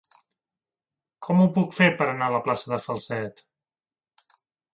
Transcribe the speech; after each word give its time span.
Com 1.27 1.41
ho 1.41 1.45
puc 1.57 1.75
fer 1.81 1.89
per 1.99 2.07
anar 2.15 2.31
a 2.31 2.35
la 2.37 2.41
plaça 2.49 2.73
de 2.73 2.81
Falset? 2.87 3.45